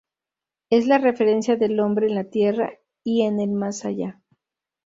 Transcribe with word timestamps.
Es 0.71 0.87
la 0.87 0.97
referencia 0.97 1.57
del 1.57 1.79
hombre 1.79 2.07
en 2.07 2.15
la 2.15 2.23
Tierra 2.23 2.73
y 3.03 3.21
en 3.21 3.39
el 3.39 3.51
más 3.51 3.85
allá. 3.85 4.19